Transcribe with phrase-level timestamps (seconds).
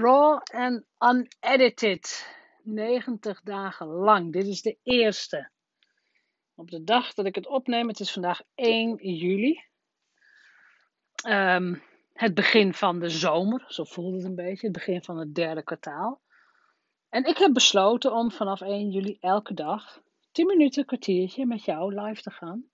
[0.00, 2.34] Raw and unedited.
[2.62, 4.32] 90 dagen lang.
[4.32, 5.50] Dit is de eerste.
[6.54, 9.60] Op de dag dat ik het opneem, het is vandaag 1 juli.
[11.28, 11.82] Um,
[12.12, 14.66] het begin van de zomer, zo voelde het een beetje.
[14.66, 16.20] Het begin van het derde kwartaal.
[17.08, 20.02] En ik heb besloten om vanaf 1 juli elke dag
[20.32, 22.64] 10 minuten, een kwartiertje met jou live te gaan.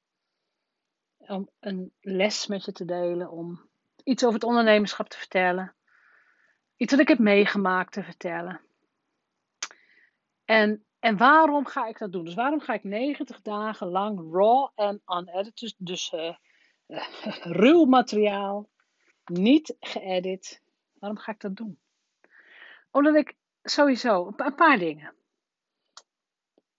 [1.16, 3.68] Om een les met je te delen, om
[4.04, 5.74] iets over het ondernemerschap te vertellen
[6.82, 8.60] iets wat ik heb meegemaakt te vertellen.
[10.44, 12.24] En, en waarom ga ik dat doen?
[12.24, 16.34] Dus waarom ga ik 90 dagen lang raw en unedited, dus, dus uh,
[17.62, 18.68] ruw materiaal,
[19.24, 20.62] niet geëdit.
[20.98, 21.78] Waarom ga ik dat doen?
[22.90, 25.14] Omdat ik sowieso een paar dingen.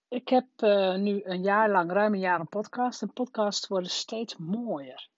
[0.08, 3.02] Ik heb uh, nu een jaar lang, ruim een jaar, een podcast.
[3.02, 5.08] En podcasts worden steeds mooier.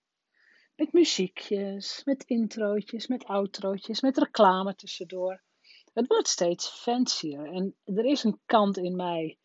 [0.77, 5.41] Met muziekjes, met introotjes, met outrootjes, met reclame tussendoor.
[5.93, 7.45] Het wordt steeds fancier.
[7.53, 9.37] En er is een kant in mij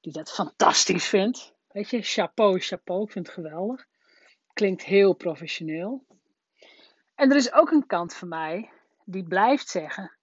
[0.00, 1.54] die dat fantastisch vindt.
[1.68, 3.86] Weet je, chapeau, chapeau, ik vind het geweldig.
[4.52, 6.04] Klinkt heel professioneel.
[7.14, 8.70] En er is ook een kant van mij
[9.04, 10.16] die blijft zeggen: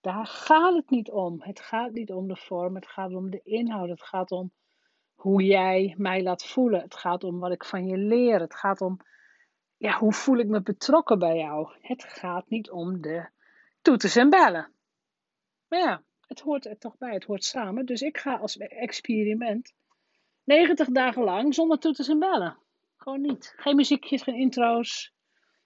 [0.00, 1.42] daar gaat het niet om.
[1.42, 4.52] Het gaat niet om de vorm, het gaat om de inhoud, het gaat om
[5.14, 6.80] hoe jij mij laat voelen.
[6.80, 8.40] Het gaat om wat ik van je leer.
[8.40, 9.00] Het gaat om
[9.78, 11.68] ja, hoe voel ik me betrokken bij jou?
[11.80, 13.28] Het gaat niet om de
[13.82, 14.72] toeters en bellen.
[15.68, 17.86] Maar ja, het hoort er toch bij, het hoort samen.
[17.86, 19.72] Dus ik ga als experiment
[20.44, 22.58] 90 dagen lang zonder toeters en bellen.
[22.96, 23.54] Gewoon niet.
[23.56, 25.12] Geen muziekjes, geen intro's.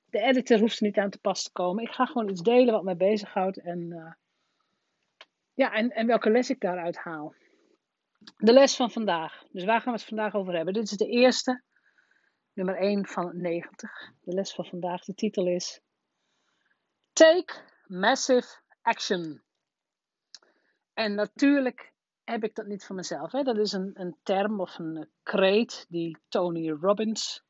[0.05, 1.85] De editor hoeft er niet aan te pas te komen.
[1.85, 4.13] Ik ga gewoon iets delen wat mij bezighoudt en, uh,
[5.55, 7.35] ja, en, en welke les ik daaruit haal.
[8.37, 9.45] De les van vandaag.
[9.51, 10.75] Dus waar gaan we het vandaag over hebben?
[10.75, 11.63] Dit is de eerste
[12.55, 14.13] nummer 1 van 90.
[14.21, 15.81] De les van vandaag, de titel is
[17.13, 17.55] Take
[17.87, 18.49] Massive
[18.83, 19.43] Action.
[20.95, 21.93] En natuurlijk
[22.25, 23.33] heb ik dat niet van mezelf.
[23.33, 23.43] Hè.
[23.43, 27.45] Dat is een, een term of een kreet die Tony Robbins,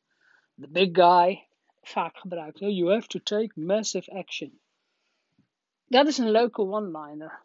[0.60, 1.48] the big guy,
[1.80, 2.58] vaak gebruikt.
[2.58, 4.60] You have to take massive action.
[5.86, 7.42] Dat is een leuke one-liner.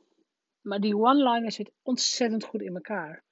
[0.61, 3.23] Maar die one-liner zit ontzettend goed in elkaar.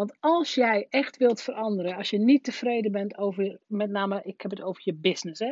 [0.00, 4.40] Want als jij echt wilt veranderen, als je niet tevreden bent over, met name, ik
[4.40, 5.48] heb het over je business, hè?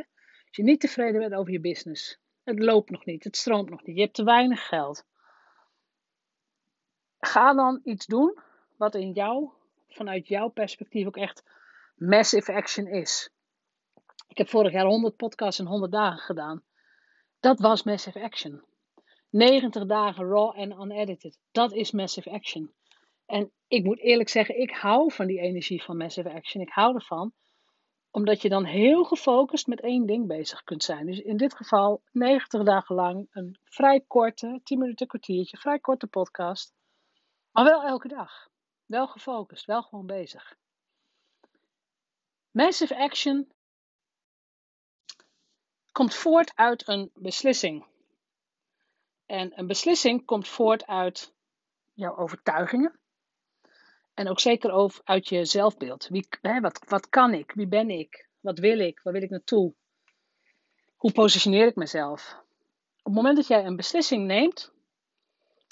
[0.46, 3.82] Als je niet tevreden bent over je business, het loopt nog niet, het stroomt nog
[3.82, 5.04] niet, je hebt te weinig geld.
[7.20, 8.38] Ga dan iets doen
[8.76, 9.50] wat in jou,
[9.88, 11.44] vanuit jouw perspectief ook echt
[11.94, 13.30] massive action is.
[14.28, 16.62] Ik heb vorig jaar 100 podcasts in 100 dagen gedaan.
[17.40, 18.64] Dat was massive action.
[19.30, 21.38] 90 dagen raw en unedited.
[21.50, 22.72] Dat is massive action.
[23.28, 26.62] En ik moet eerlijk zeggen, ik hou van die energie van massive action.
[26.62, 27.32] Ik hou ervan,
[28.10, 31.06] omdat je dan heel gefocust met één ding bezig kunt zijn.
[31.06, 36.06] Dus in dit geval 90 dagen lang een vrij korte, 10 minuten kwartiertje, vrij korte
[36.06, 36.74] podcast.
[37.52, 38.48] Maar wel elke dag.
[38.86, 40.56] Wel gefocust, wel gewoon bezig.
[42.50, 43.52] Massive action
[45.92, 47.86] komt voort uit een beslissing.
[49.26, 51.34] En een beslissing komt voort uit
[51.94, 52.98] jouw overtuigingen.
[54.18, 56.08] En ook zeker over, uit je zelfbeeld.
[56.08, 57.52] Wie, hè, wat, wat kan ik?
[57.52, 58.28] Wie ben ik?
[58.40, 59.00] Wat wil ik?
[59.02, 59.74] Waar wil ik naartoe?
[60.96, 62.36] Hoe positioneer ik mezelf?
[62.98, 64.72] Op het moment dat jij een beslissing neemt,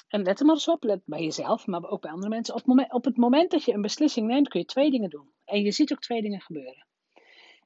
[0.09, 2.55] en let er maar eens op, let bij jezelf, maar ook bij andere mensen.
[2.55, 5.11] Op het, moment, op het moment dat je een beslissing neemt, kun je twee dingen
[5.11, 5.33] doen.
[5.45, 6.87] En je ziet ook twee dingen gebeuren.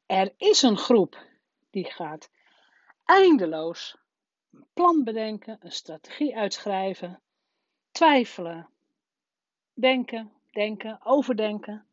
[0.07, 1.27] Er is een groep
[1.71, 2.31] die gaat
[3.05, 3.97] eindeloos
[4.53, 7.21] een plan bedenken, een strategie uitschrijven,
[7.91, 8.69] twijfelen,
[9.75, 11.87] denken, denken, overdenken,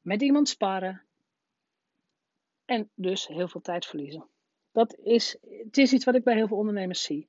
[0.00, 1.02] met iemand sparren
[2.64, 4.26] en dus heel veel tijd verliezen.
[4.72, 7.28] Dat is, het is iets wat ik bij heel veel ondernemers zie.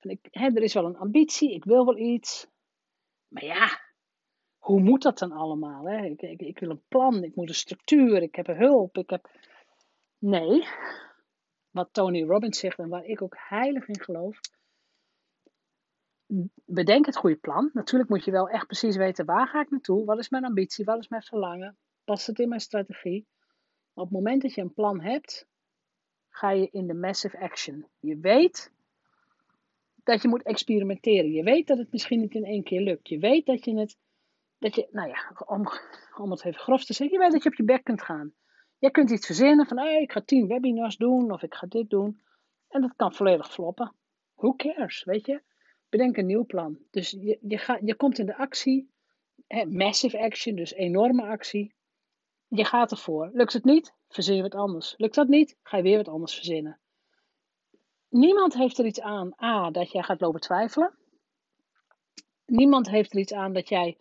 [0.00, 2.46] ik, hè, er is wel een ambitie, ik wil wel iets,
[3.28, 3.80] maar ja,
[4.58, 5.88] hoe moet dat dan allemaal?
[5.88, 6.04] Hè?
[6.04, 9.30] Ik, ik, ik wil een plan, ik moet een structuur, ik heb hulp, ik heb...
[10.18, 10.64] Nee,
[11.70, 14.40] wat Tony Robbins zegt en waar ik ook heilig in geloof,
[16.64, 17.70] bedenk het goede plan.
[17.72, 20.84] Natuurlijk moet je wel echt precies weten waar ga ik naartoe, wat is mijn ambitie,
[20.84, 23.26] wat is mijn verlangen, past het in mijn strategie.
[23.94, 25.46] op het moment dat je een plan hebt,
[26.28, 27.86] ga je in de massive action.
[28.00, 28.72] Je weet
[30.04, 31.32] dat je moet experimenteren.
[31.32, 33.08] Je weet dat het misschien niet in één keer lukt.
[33.08, 33.96] Je weet dat je het,
[34.58, 35.68] dat je, nou ja, om,
[36.16, 38.34] om het even grof te zeggen, je weet dat je op je bek kunt gaan.
[38.78, 42.20] Je kunt iets verzinnen van, ik ga tien webinars doen of ik ga dit doen.
[42.68, 43.94] En dat kan volledig floppen.
[44.34, 45.42] Who cares, weet je?
[45.96, 46.78] Bedenk een nieuw plan.
[46.90, 48.90] Dus je, je, gaat, je komt in de actie,
[49.46, 51.74] hè, massive action, dus enorme actie.
[52.48, 53.30] Je gaat ervoor.
[53.32, 54.94] Lukt het niet, verzin je wat anders.
[54.96, 56.80] Lukt dat niet, ga je weer wat anders verzinnen.
[58.08, 60.98] niemand heeft er iets aan, A, dat jij gaat lopen twijfelen.
[62.46, 63.98] Niemand heeft er iets aan dat jij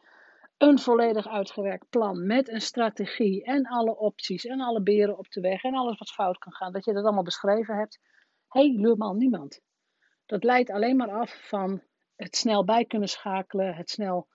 [0.57, 5.41] een volledig uitgewerkt plan met een strategie en alle opties en alle beren op de
[5.41, 7.99] weg en alles wat fout kan gaan, dat je dat allemaal beschreven hebt.
[8.47, 9.61] Helemaal niemand.
[10.33, 11.81] Dat leidt alleen maar af van
[12.15, 14.27] het snel bij kunnen schakelen, het snel,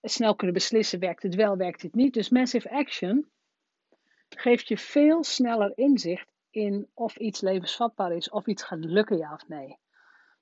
[0.00, 2.14] het snel kunnen beslissen, werkt het wel, werkt het niet.
[2.14, 3.30] Dus massive action
[4.28, 9.32] geeft je veel sneller inzicht in of iets levensvatbaar is, of iets gaat lukken, ja
[9.32, 9.78] of nee.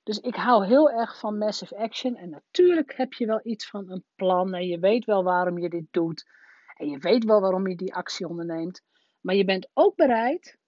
[0.02, 2.16] Dus ik hou heel erg van massive action.
[2.16, 4.54] En natuurlijk heb je wel iets van een plan.
[4.54, 6.30] En je weet wel waarom je dit doet.
[6.76, 8.82] En je weet wel waarom je die actie onderneemt.
[9.20, 10.58] Maar je bent ook bereid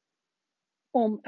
[0.90, 1.20] om,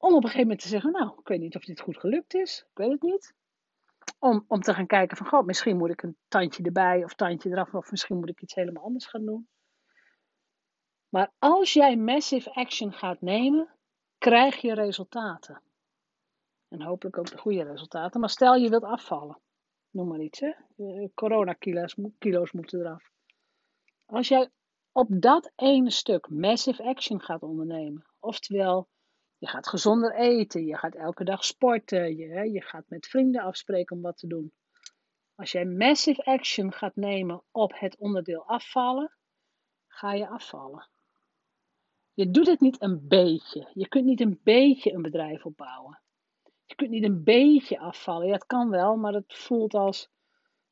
[0.00, 2.34] om op een gegeven moment te zeggen: Nou, ik weet niet of dit goed gelukt
[2.34, 2.66] is.
[2.70, 3.34] Ik weet het niet.
[4.18, 7.50] Om, om te gaan kijken van, god, misschien moet ik een tandje erbij of tandje
[7.50, 7.74] eraf.
[7.74, 9.48] Of misschien moet ik iets helemaal anders gaan doen.
[11.08, 13.68] Maar als jij massive action gaat nemen,
[14.18, 15.62] krijg je resultaten.
[16.68, 18.20] En hopelijk ook de goede resultaten.
[18.20, 19.40] Maar stel je wilt afvallen.
[19.90, 20.52] Noem maar iets, hè.
[21.14, 23.10] Coronakilo's kilo's moeten eraf.
[24.06, 24.50] Als jij
[24.92, 28.06] op dat ene stuk massive action gaat ondernemen.
[28.20, 28.88] Oftewel,
[29.40, 30.64] je gaat gezonder eten.
[30.64, 32.16] Je gaat elke dag sporten.
[32.16, 34.52] Je, je gaat met vrienden afspreken om wat te doen.
[35.34, 39.12] Als jij massive action gaat nemen op het onderdeel afvallen,
[39.86, 40.88] ga je afvallen.
[42.12, 43.70] Je doet het niet een beetje.
[43.74, 46.00] Je kunt niet een beetje een bedrijf opbouwen.
[46.64, 48.26] Je kunt niet een beetje afvallen.
[48.26, 50.10] Ja, het kan wel, maar het voelt als,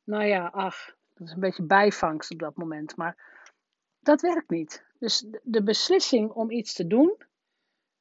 [0.03, 2.95] nou ja, ach, dat is een beetje bijvangst op dat moment.
[2.95, 3.43] Maar
[3.99, 4.85] dat werkt niet.
[4.99, 7.27] Dus de beslissing om iets te doen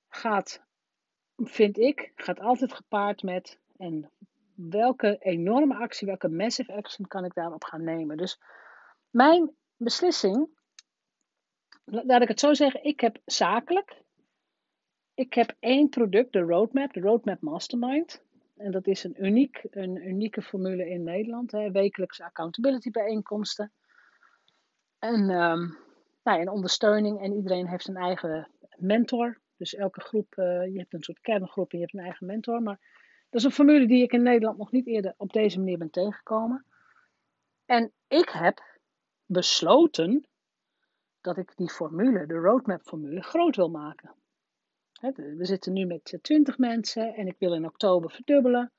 [0.08, 0.62] gaat,
[1.36, 4.10] vind ik, gaat altijd gepaard met en
[4.54, 8.16] welke enorme actie, welke massive action kan ik daarop gaan nemen.
[8.16, 8.40] Dus
[9.10, 10.48] mijn beslissing,
[11.84, 14.02] laat ik het zo zeggen, ik heb zakelijk
[15.18, 18.22] ik heb één product, de Roadmap, de Roadmap Mastermind.
[18.56, 21.52] En dat is een, uniek, een unieke formule in Nederland.
[21.52, 23.72] Hè, wekelijkse accountability bijeenkomsten.
[24.98, 25.76] En, um,
[26.22, 27.20] nou, en ondersteuning.
[27.20, 29.40] En iedereen heeft zijn eigen mentor.
[29.58, 32.62] Dus elke groep, uh, je hebt een soort kerngroep en je hebt een eigen mentor.
[32.62, 32.78] Maar
[33.30, 35.90] dat is een formule die ik in Nederland nog niet eerder op deze manier ben
[35.90, 36.64] tegengekomen.
[37.66, 38.62] En ik heb
[39.26, 40.26] besloten
[41.20, 44.14] dat ik die formule, de roadmap formule, groot wil maken.
[45.14, 48.72] We zitten nu met 20 mensen en ik wil in oktober verdubbelen.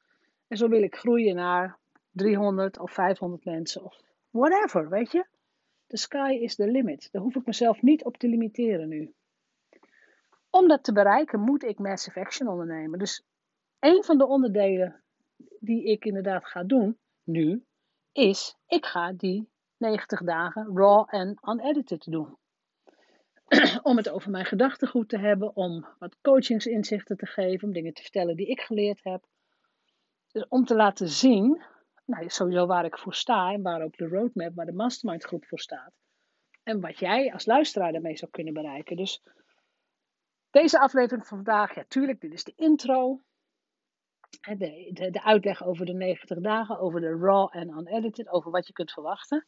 [0.47, 1.77] En zo wil ik groeien naar
[2.11, 5.25] 300 of 500 mensen of whatever, weet je.
[5.87, 7.11] The sky is the limit.
[7.11, 9.13] Daar hoef ik mezelf niet op te limiteren nu.
[10.49, 12.99] Om dat te bereiken moet ik massive action ondernemen.
[12.99, 13.23] Dus
[13.79, 15.03] een van de onderdelen
[15.59, 17.65] die ik inderdaad ga doen nu,
[18.11, 22.37] is ik ga die 90 dagen raw en unedited doen.
[23.89, 28.01] om het over mijn gedachtegoed te hebben, om wat coachingsinzichten te geven, om dingen te
[28.01, 29.25] vertellen die ik geleerd heb.
[30.31, 31.61] Dus om te laten zien,
[32.05, 35.45] nou, sowieso waar ik voor sta en waar ook de roadmap, waar de mastermind groep
[35.45, 35.91] voor staat.
[36.63, 38.95] En wat jij als luisteraar daarmee zou kunnen bereiken.
[38.95, 39.21] Dus
[40.51, 43.21] deze aflevering van vandaag, ja tuurlijk, dit is de intro.
[44.29, 48.67] De, de, de uitleg over de 90 dagen, over de raw en unedited, over wat
[48.67, 49.47] je kunt verwachten.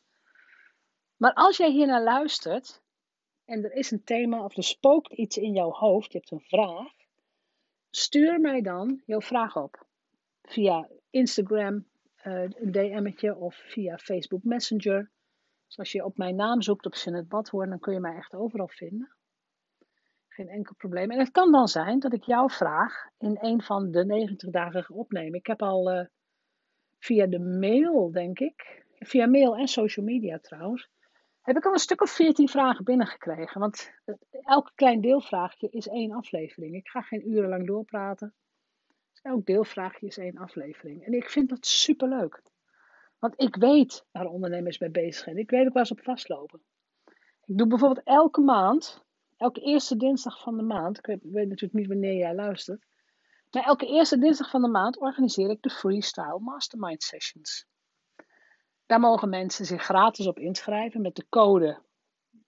[1.18, 2.82] Maar als jij hier naar luistert,
[3.46, 6.42] en er is een thema of er spookt iets in jouw hoofd, je hebt een
[6.42, 6.92] vraag,
[7.90, 9.86] stuur mij dan jouw vraag op.
[10.42, 11.86] Via Instagram,
[12.24, 15.12] uh, een DM'tje of via Facebook Messenger.
[15.68, 18.34] Dus als je op mijn naam zoekt op Jeanette Badhoorn, dan kun je mij echt
[18.34, 19.16] overal vinden.
[20.42, 21.12] Geen enkel probleem.
[21.12, 24.96] En het kan dan zijn dat ik jouw vraag in een van de 90 dagen
[24.96, 25.40] opnemen.
[25.40, 26.06] Ik heb al uh,
[27.00, 30.90] via de mail, denk ik, via mail en social media trouwens,
[31.42, 33.60] heb ik al een stuk of veertien vragen binnengekregen.
[33.60, 33.92] Want
[34.44, 36.76] elk klein deelvraagje is één aflevering.
[36.76, 38.34] Ik ga geen urenlang doorpraten.
[39.12, 41.06] Dus elk deelvraagje is één aflevering.
[41.06, 42.42] En ik vind dat superleuk.
[43.20, 45.38] Want ik weet waar ondernemers mee bezig zijn.
[45.38, 46.62] Ik weet ook waar ze op vastlopen.
[47.46, 49.04] Ik doe bijvoorbeeld elke maand,
[49.42, 52.86] elke eerste dinsdag van de maand, ik weet, natuurlijk niet wanneer jij luistert,
[53.52, 57.66] maar elke eerste dinsdag van de maand organiseer ik de Freestyle Mastermind Sessions.
[58.86, 61.82] Daar mogen mensen zich gratis op inschrijven met de code,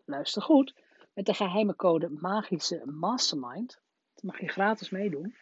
[0.05, 0.81] luister goed,
[1.13, 3.81] met de geheime code Magische Mastermind.
[4.13, 5.35] Dat mag je gratis meedoen.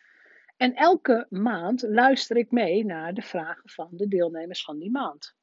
[0.57, 5.35] En elke maand luister ik mee naar de vragen van de deelnemers van die maand.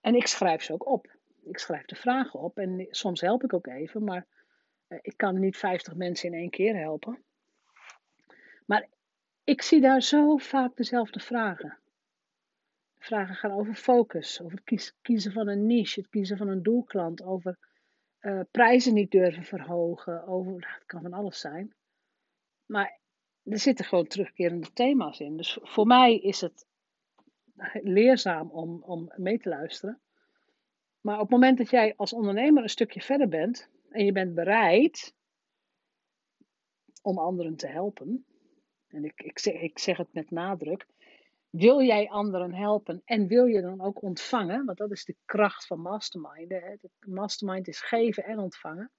[0.00, 1.18] En ik schrijf ze ook op.
[1.42, 4.26] Ik schrijf de vragen op en soms help ik ook even, maar
[5.02, 7.22] ik kan niet 50 mensen in één keer helpen.
[8.66, 8.88] Maar
[9.44, 11.78] ik zie daar zo vaak dezelfde vragen
[13.00, 17.22] vragen gaan over focus, over het kiezen van een niche, het kiezen van een doelklant,
[17.22, 17.58] over
[18.20, 21.74] uh, prijzen niet durven verhogen, over, nou, het kan van alles zijn.
[22.66, 22.98] Maar
[23.42, 25.36] er zitten gewoon terugkerende thema's in.
[25.36, 26.66] Dus voor mij is het
[27.82, 30.00] leerzaam om, om mee te luisteren.
[31.00, 34.34] Maar op het moment dat jij als ondernemer een stukje verder bent en je bent
[34.34, 35.14] bereid
[37.02, 38.24] om anderen te helpen,
[38.88, 40.86] en ik, ik, zeg, ik zeg het met nadruk,
[41.50, 45.66] wil jij anderen helpen en wil je dan ook ontvangen, want dat is de kracht
[45.66, 46.50] van mastermind.
[46.50, 46.74] Hè?
[47.00, 48.90] Mastermind is geven en ontvangen.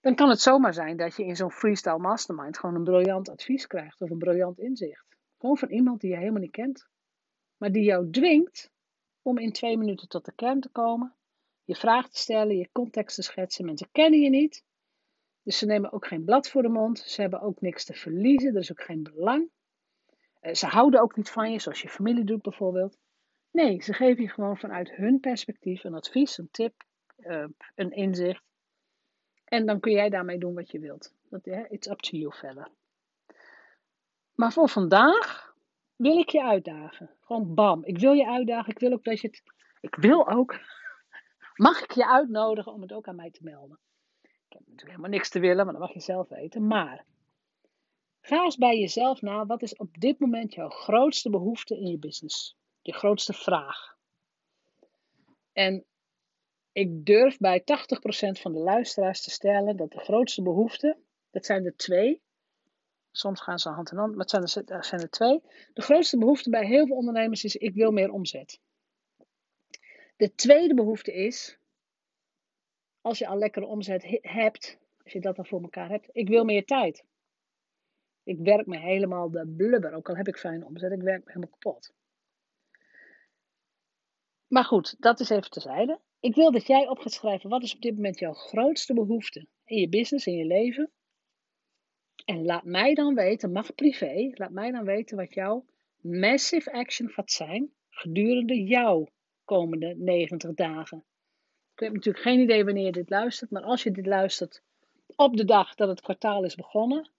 [0.00, 3.66] Dan kan het zomaar zijn dat je in zo'n freestyle mastermind gewoon een briljant advies
[3.66, 5.16] krijgt of een briljant inzicht.
[5.38, 6.88] Gewoon van iemand die je helemaal niet kent,
[7.56, 8.70] maar die jou dwingt
[9.22, 11.14] om in twee minuten tot de kern te komen,
[11.70, 13.64] je vraag te stellen, je context te schetsen.
[13.64, 14.64] Mensen kennen je niet,
[15.42, 16.98] dus ze nemen ook geen blad voor de mond.
[16.98, 19.50] Ze hebben ook niks te verliezen, er is ook geen belang.
[20.40, 22.98] Eh, ze houden ook niet van je, zoals je familie doet bijvoorbeeld.
[23.50, 26.74] Nee, ze geven je gewoon vanuit hun perspectief een advies, een tip,
[27.18, 28.42] uh, een inzicht.
[29.44, 31.14] En dan kun jij daarmee doen wat je wilt.
[31.68, 32.68] It's up to you verder.
[34.34, 35.54] Maar voor vandaag
[35.96, 37.10] wil ik je uitdagen.
[37.20, 37.84] Gewoon bam.
[37.84, 38.72] Ik wil je uitdagen.
[38.72, 39.42] Ik wil ook dat je het.
[39.80, 40.58] Ik wil ook.
[41.60, 43.78] Mag ik je uitnodigen om het ook aan mij te melden?
[44.22, 46.66] Ik heb natuurlijk helemaal niks te willen, maar dat mag je zelf weten.
[46.66, 47.04] Maar
[48.20, 49.46] ga eens bij jezelf na.
[49.46, 52.56] Wat is op dit moment jouw grootste behoefte in je business?
[52.82, 53.96] Je grootste vraag.
[55.52, 55.84] En
[56.72, 57.64] ik durf bij 80%
[58.40, 60.96] van de luisteraars te stellen dat de grootste behoefte,
[61.30, 62.22] dat zijn er twee,
[63.12, 65.42] Soms gaan ze hand in hand, maar het zijn er, zijn er twee.
[65.72, 68.60] De grootste behoefte bij heel veel ondernemers is: ik wil meer omzet.
[70.20, 71.58] De tweede behoefte is:
[73.00, 76.44] als je al lekkere omzet hebt, als je dat dan voor elkaar hebt, ik wil
[76.44, 77.04] meer tijd.
[78.22, 81.32] Ik werk me helemaal de blubber, ook al heb ik fijne omzet, ik werk me
[81.32, 81.92] helemaal kapot.
[84.46, 86.00] Maar goed, dat is even terzijde.
[86.20, 89.46] Ik wil dat jij op gaat schrijven wat is op dit moment jouw grootste behoefte
[89.64, 90.90] in je business, in je leven.
[92.24, 95.64] En laat mij dan weten, mag privé, laat mij dan weten wat jouw
[96.00, 99.08] massive action gaat zijn gedurende jouw
[99.50, 101.04] komende 90 dagen.
[101.74, 104.62] Ik heb natuurlijk geen idee wanneer je dit luistert, maar als je dit luistert
[105.16, 107.10] op de dag dat het kwartaal is begonnen,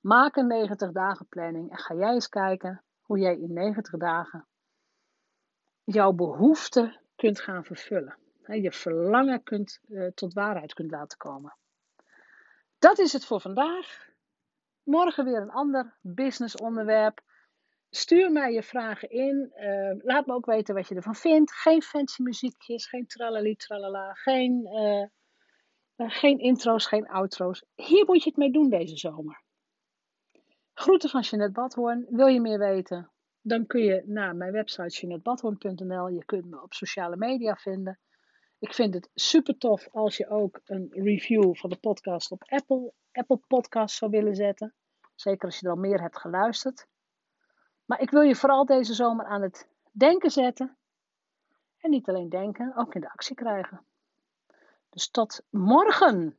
[0.00, 4.46] maak een 90 dagen planning en ga jij eens kijken hoe jij in 90 dagen
[5.84, 8.16] jouw behoeften kunt gaan vervullen.
[8.46, 11.56] Je verlangen kunt, uh, tot waarheid kunt laten komen.
[12.78, 14.08] Dat is het voor vandaag.
[14.82, 17.20] Morgen weer een ander business onderwerp.
[17.90, 19.52] Stuur mij je vragen in.
[19.54, 21.52] Uh, laat me ook weten wat je ervan vindt.
[21.52, 27.64] Geen fancy muziekjes, geen tralali tralala, geen, uh, geen intro's, geen outro's.
[27.74, 29.42] Hier moet je het mee doen deze zomer.
[30.74, 32.06] Groeten van Jeanette Badhoorn.
[32.10, 33.10] Wil je meer weten?
[33.42, 36.08] Dan kun je naar mijn website jeanettebadhoorn.nl.
[36.08, 37.98] Je kunt me op sociale media vinden.
[38.58, 42.92] Ik vind het super tof als je ook een review van de podcast op Apple,
[43.12, 44.74] Apple Podcast zou willen zetten.
[45.14, 46.86] Zeker als je er al meer hebt geluisterd.
[47.90, 50.76] Maar ik wil je vooral deze zomer aan het denken zetten.
[51.78, 53.80] En niet alleen denken, ook in de actie krijgen.
[54.90, 56.36] Dus tot morgen!